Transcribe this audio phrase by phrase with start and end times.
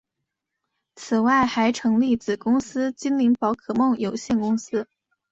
[0.95, 4.87] 此外还成立子公司精灵宝可梦有限公司。